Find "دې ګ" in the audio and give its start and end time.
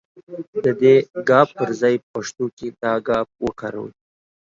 0.81-1.31